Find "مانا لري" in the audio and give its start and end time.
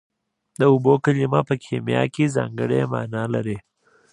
2.91-3.57